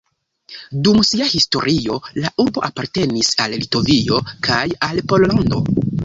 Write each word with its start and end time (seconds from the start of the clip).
Dum 0.85 1.01
sia 1.09 1.25
historio 1.33 1.97
la 2.23 2.31
urbo 2.43 2.63
apartenis 2.69 3.29
al 3.45 3.53
Litovio 3.65 4.23
kaj 4.49 4.63
al 4.89 5.03
Pollando. 5.13 5.61